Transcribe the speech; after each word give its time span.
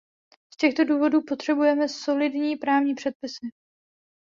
Z 0.53 0.57
těchto 0.57 0.83
důvodů 0.83 1.19
potřebujeme 1.27 1.89
solidní 1.89 2.55
právní 2.55 2.95
předpisy. 2.95 3.47